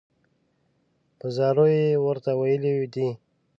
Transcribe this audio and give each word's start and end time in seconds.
په 1.19 1.27
زاریو 1.35 1.65
یې 1.93 2.01
ورته 2.05 2.31
ویلي 2.39 2.73
دي. 2.93 3.09